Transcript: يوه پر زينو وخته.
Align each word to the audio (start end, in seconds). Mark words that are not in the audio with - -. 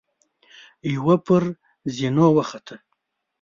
يوه 0.93 1.15
پر 1.25 1.43
زينو 1.95 2.27
وخته. 2.37 2.75